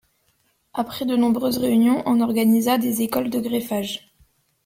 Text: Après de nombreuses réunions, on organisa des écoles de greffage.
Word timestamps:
Après 0.73 1.05
de 1.05 1.15
nombreuses 1.15 1.59
réunions, 1.59 2.01
on 2.07 2.21
organisa 2.21 2.79
des 2.79 3.03
écoles 3.03 3.29
de 3.29 3.39
greffage. 3.39 4.11